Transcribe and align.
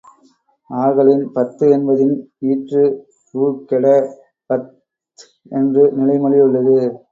ஆகலின், 0.69 1.25
பத்து 1.33 1.65
என்பதின் 1.69 2.15
ஈற்று 2.47 2.81
உ 3.33 3.51
கெட, 3.69 3.85
பத்த் 4.49 4.75
என்று 5.53 5.85
நிலை 5.93 6.17
மொழி 6.19 6.39
உள்ளது. 6.41 6.77